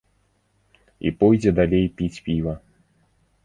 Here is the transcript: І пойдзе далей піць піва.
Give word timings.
І 1.07 1.11
пойдзе 1.21 1.51
далей 1.61 1.85
піць 1.99 2.21
піва. 2.31 2.59